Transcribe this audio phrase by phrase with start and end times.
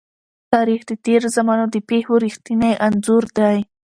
[0.53, 3.57] تاریخ د تېرو زمانو د پېښو رښتينی انځور دی.